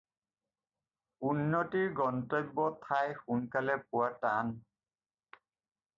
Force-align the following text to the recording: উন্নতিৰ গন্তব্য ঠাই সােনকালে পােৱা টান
উন্নতিৰ 1.31 1.93
গন্তব্য 2.01 2.65
ঠাই 2.87 3.15
সােনকালে 3.19 3.79
পােৱা 3.93 4.11
টান 4.25 4.53